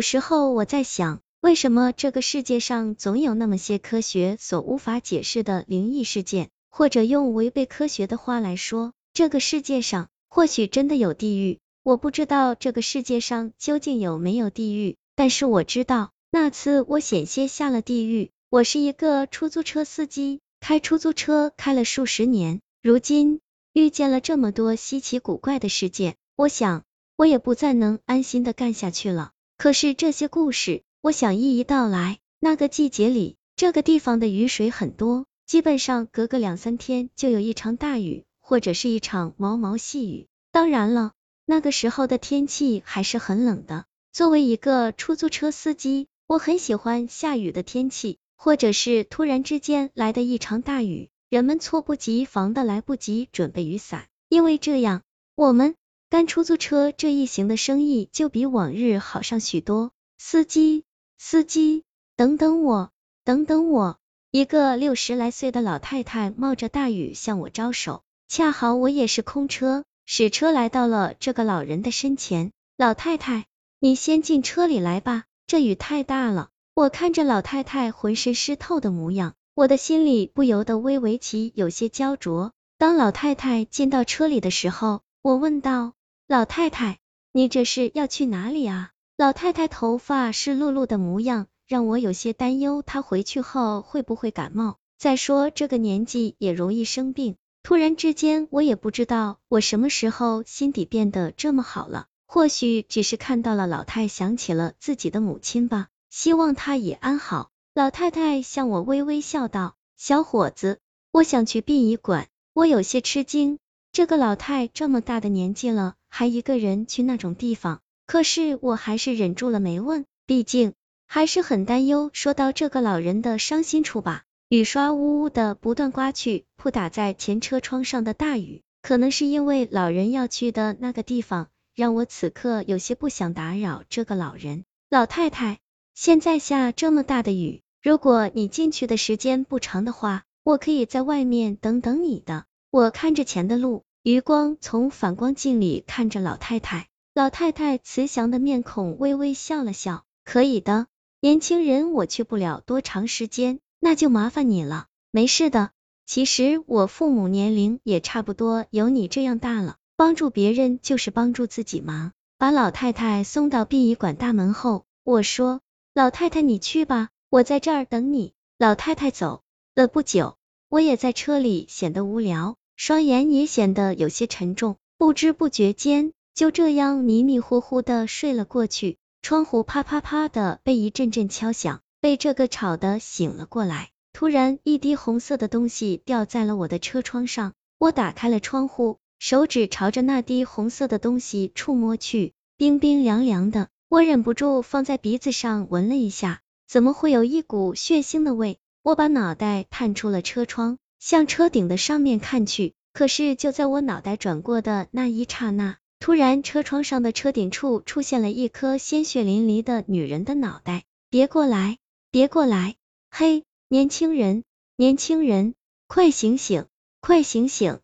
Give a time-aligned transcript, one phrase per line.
[0.00, 6.48] 有时候我在想，为什么这个世界上总有那么些科学所无法解释的灵异事件？
[6.70, 11.58] 或者用违背科学的话来说，这个世界上或许真的有地狱。
[11.82, 18.30] 我不知道这个世界上究竟有没有地狱，但是我知道那次我险些下了地狱。
[18.48, 23.40] 我是一个出租车司机，开出租车开了数十年，如今
[23.74, 26.84] 遇见了这么多稀奇古怪的事件，我想
[27.16, 29.32] 我也不再能安心的干下去了。
[29.60, 32.18] 可是这些故事，我想一一道来。
[32.38, 40.28] 那个季节里，这个地方的雨水很多，基本上隔个两三天就有一场大雨，或者是一场毛毛细雨。
[40.50, 41.12] 当然了，
[41.44, 43.84] 那个时候的天气还是很冷的。
[44.14, 55.02] 作为一个出租车司机，我很喜欢下雨的天气，或者是突然之间来的一场大雨，人们猝不及防的来不及准备雨伞，因为这样，
[55.34, 55.74] 我们。
[56.10, 59.92] 干出租车这一行的生意就比往日好上许多。
[60.18, 60.84] 司机，
[61.18, 61.84] 司机，
[62.16, 62.90] 等等我，
[63.24, 63.96] 等等我！
[64.32, 72.50] 一个六十来岁的老太太冒着大雨向我招手，恰好我也是空车，使车来到了这个老人的身前。
[72.76, 73.46] 老太太，
[73.78, 76.48] 你先进车里来吧，这雨太大了。
[76.74, 82.50] 我看着老太太浑身湿透的模样，我的心里不由得微微起有些焦灼。
[82.78, 85.92] 当老太太进到车里的时候，我问道。
[86.30, 87.00] 老太太，
[87.32, 88.92] 你这是要去哪里啊？
[89.16, 94.76] 老太太头发湿漉漉的模样，让我有些担忧，她回去后会不会感冒？
[94.96, 97.34] 再说这个年纪也容易生病。
[97.64, 107.50] 突然之间，我也不知道我什么时候心底变得这么好了，或许只是看到了老太，想起了自己的母亲吧，希望她也安好。
[107.74, 110.78] 老太太向我微微笑道：“小伙子，
[111.10, 113.58] 我想去殡仪馆。”我有些吃惊，
[113.92, 115.94] 这个老太这么大的年纪了。
[116.12, 120.74] 还一个人去那种地方，可是我还是忍住了没问，毕竟
[121.06, 124.24] 还是很担忧说到这个老人的伤心处吧。
[124.48, 134.64] 雨刷呜呜的不断刮去，扑打在前车窗上的大雨，可能是因为老人要去的那个地方，让我此刻有些不想打扰这个老人。
[134.88, 135.60] 老太太，
[135.94, 142.46] 现在下这么大的雨，如果你进去的时间不长的话，我可以在外面等等你的。
[142.70, 143.84] 我看着前的路。
[144.02, 150.86] 余光从反光镜里看着老太太，老太太慈祥的面孔微微笑了笑，可以的，
[151.20, 154.86] 年轻人，我去不了多长时间，那就麻烦你了。
[155.10, 155.72] 没事的，
[156.06, 162.12] 其实我父母年龄也差不多有你这样大了，帮助别人就是帮助自己嘛。
[162.38, 165.60] 把老太太送到殡仪馆大门后，我说，
[165.92, 168.32] 老太太你去吧，我在这儿等你。
[168.56, 169.42] 老太太走
[169.74, 170.38] 了不久，
[170.70, 172.56] 我也在车里显得无聊。
[172.82, 178.96] 双眼也显得有些沉重，不知不觉间就这样迷迷糊糊的睡了过去。
[179.20, 183.90] 窗户啪啪啪的被一阵阵敲响，被这个吵得醒了过来。
[184.14, 198.56] 突然，一滴红色的东西掉在了我的车窗上，我打开了窗户，手指朝着那滴红色的东西触摸去，冰冰凉凉的，我忍不住放在鼻子上闻了一下，怎么会有一股血腥的味？
[198.82, 200.78] 我把脑袋探出了车窗。
[201.00, 210.84] 向车顶的上面看去，可是就在我脑袋转过的那一刹那，突然车窗上的车顶处出现了一颗鲜血淋漓的女人的脑袋。
[211.08, 211.78] 别过来，
[212.10, 212.76] 别过来！
[213.10, 214.44] 嘿，年轻人，
[214.76, 215.54] 年轻人，
[215.88, 216.66] 快醒醒，
[217.00, 217.80] 快醒醒！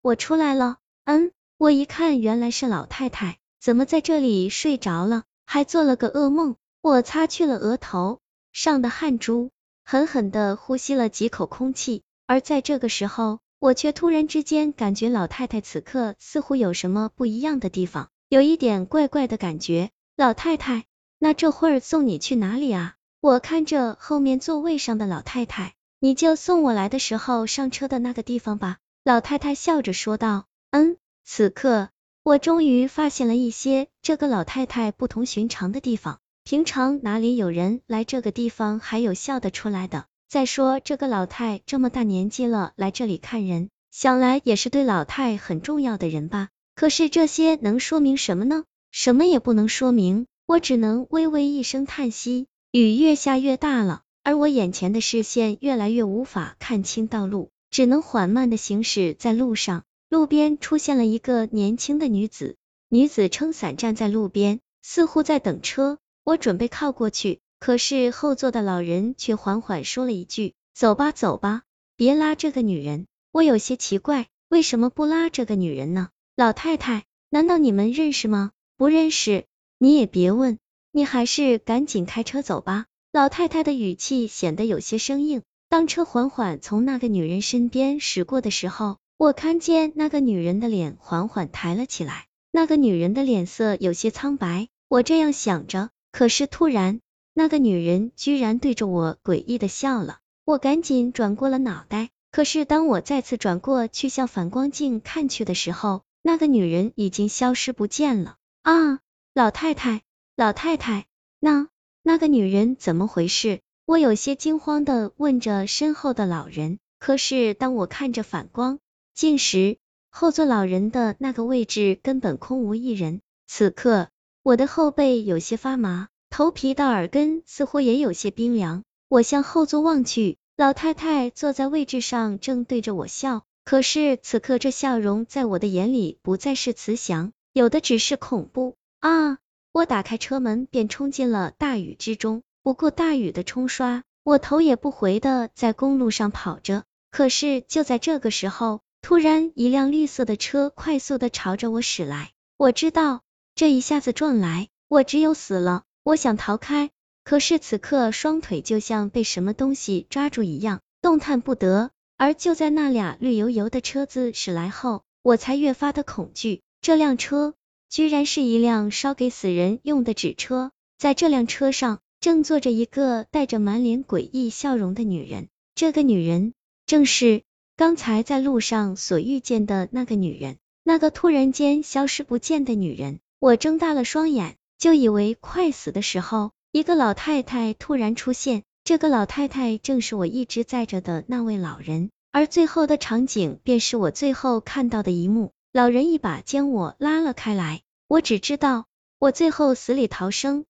[0.00, 0.78] 我出来了。
[1.04, 6.56] 嗯，我一看原来是老太太，怎么在这里睡着了，还做了个噩梦？
[6.80, 8.20] 我擦去了额头
[8.52, 9.50] 上的汗珠，
[9.84, 12.02] 狠狠的呼吸了几口空气。
[12.26, 19.90] 而在这个时候，我却突然之间感觉老太太此刻似乎有什么不一样的地方，有一点怪怪的感觉。
[20.16, 20.84] 老太太，
[21.18, 22.94] 那这会儿送你去哪里啊？
[23.20, 28.78] 我看着后面座位上的老太太，你就送我来的时候上车的那个地方吧。
[29.02, 30.46] 老太太笑着说道。
[30.70, 31.88] 嗯，此刻
[32.22, 40.06] 我终于发现了一些这个老太太不同寻常的地方，平常哪里有人来这个地方还有笑得出来的？
[40.34, 46.48] 再说这个老太这么大年纪了，来这里看人，想来也是对老太很重要的人吧。
[46.74, 48.64] 可是这些能说明什么呢？
[48.90, 52.48] 什么也不能说明，我只能微微一声叹息。
[52.72, 59.84] 雨越下越大了，而我眼前的视线越来越无法看清道路，只能缓慢的行驶在路上。
[60.08, 62.56] 路边出现了一个年轻的女子，
[62.88, 65.98] 女子撑伞站在路边，似乎在等车。
[66.24, 67.38] 我准备靠过去。
[67.64, 71.62] 可是后座的老人却缓缓说了一句：“走吧，走吧，
[71.96, 76.10] 别拉这个女人。”我有些奇怪，为什么不拉这个女人呢？
[76.36, 78.50] 老太太，难道你们认识吗？
[78.76, 79.46] 不认识，
[79.78, 80.58] 你也别问。
[80.92, 82.84] 你还是赶紧开车走吧。
[83.12, 85.40] 老太太的语气显得有些生硬。
[85.70, 94.68] 当车缓缓从那个女人身边驶过的时候，我看见那个女人的脸缓缓抬了起来，那个女人的脸色有些苍白。
[94.86, 97.00] 我这样想着，可是突然，
[97.34, 100.18] 那个女人居然对着我诡异的笑了。
[100.44, 108.36] 我赶紧转过了脑袋，可是当我再次转过去向反光镜看去的时候，那个女人已经消失不见了。
[108.62, 109.00] 啊，
[109.34, 110.02] 老太太，
[110.36, 111.06] 老太太，
[111.40, 111.68] 那……
[112.02, 113.60] 那个女人怎么回事？
[113.86, 116.78] 我有些惊慌的问着身后的老人。
[116.98, 118.78] 可是当我看着反光
[119.14, 119.78] 镜时，
[120.10, 123.22] 后座老人的那个位置根本空无一人。
[123.46, 124.08] 此刻，
[124.42, 128.82] 我的后背有些发麻，头皮到耳根似乎也有些冰凉。
[129.06, 133.44] 我向后座望去，老太太坐在位置上，正对着我笑。
[133.64, 139.38] 可是此刻这笑容在我的眼里不再是慈祥，有的只是恐怖啊！
[139.70, 142.42] 我打开车门，便冲进了大雨之中。
[142.64, 146.82] 不顾大雨的冲刷，我头也不回的在公路上跑着。
[147.12, 152.32] 可是就在这个时候，突然一辆绿色的车快速的朝着我驶来。
[152.56, 153.22] 我知道，
[153.54, 155.84] 这一下子撞来，我只有死了。
[156.04, 156.90] 我想逃开，
[157.24, 161.90] 可是此刻双腿就像被什么东西抓住一样，动弹不得。
[162.16, 166.62] 而就在那俩绿油油的车子驶来后，我才越发的恐惧。
[166.80, 167.54] 这辆车。
[167.90, 175.46] 居然是一辆烧给死人用的纸车，在这辆车上正坐着一个带着满脸诡异笑容的女人，
[175.76, 176.54] 这个女人
[176.86, 177.42] 正是
[177.76, 183.20] 刚才在路上所遇见的那个女人，那个突然间消失不见的女人。
[183.38, 195.52] 我睁大了双眼，就以为快死的时候，一个老太太突然出现，这个老太太正是我一直载着的那位老人，而最后的场景便是我最后看到的一幕。
[195.72, 198.86] 老人一把将我拉了开来，我只知道
[199.18, 200.64] 我最后死里逃生，